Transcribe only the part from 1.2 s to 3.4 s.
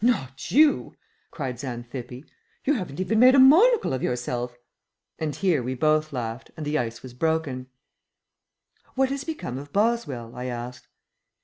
cried Xanthippe. "You haven't even made a